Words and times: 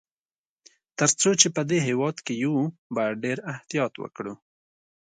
تر 0.97 1.09
څو 1.19 1.29
چي 1.39 1.47
په 1.55 1.61
دې 1.69 1.79
هیواد 1.87 2.15
کي 2.25 2.33
یو، 2.43 2.55
باید 2.95 3.21
ډېر 3.25 3.37
احتیاط 3.53 3.93
وکړو. 3.99 4.33